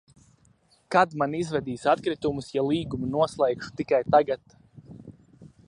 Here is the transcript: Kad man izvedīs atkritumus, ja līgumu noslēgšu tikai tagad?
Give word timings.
Kad 0.95 1.11
man 1.21 1.35
izvedīs 1.39 1.83
atkritumus, 1.93 2.49
ja 2.55 2.63
līgumu 2.69 3.11
noslēgšu 3.17 3.73
tikai 3.83 4.01
tagad? 4.17 4.59